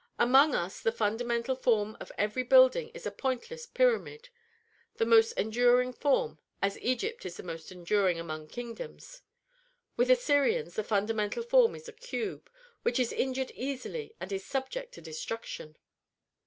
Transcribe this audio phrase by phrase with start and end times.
[0.17, 4.29] Among us the fundamental form of every building is a pointless pyramid,
[4.95, 9.21] the most enduring form, as Egypt is the most enduring among kingdoms.
[9.97, 12.49] With Assyrians the fundamental form is a cube,
[12.81, 15.77] which is injured easily and is subject to destruction.